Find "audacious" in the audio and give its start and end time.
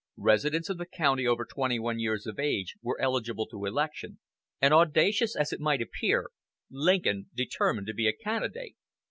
4.73-5.35